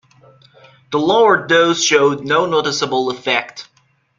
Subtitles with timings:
[0.91, 3.69] The lower dose showed no noticeable effect.